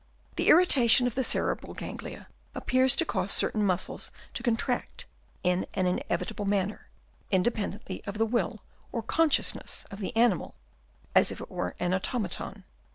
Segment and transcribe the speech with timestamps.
[0.35, 5.05] The irritation of the cerebral ganglia appears to cause certain muscles to contract
[5.43, 6.87] in an inevitable manner,
[7.29, 8.93] independently of the will 24 HABITS OF WOEMS.
[8.95, 8.95] Chap.
[8.95, 8.97] I.
[8.97, 10.55] or consciousness of the animal,
[11.13, 12.63] as if it were an automaton.